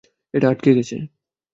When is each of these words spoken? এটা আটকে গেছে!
এটা 0.33 0.47
আটকে 0.51 0.71
গেছে! 0.77 0.97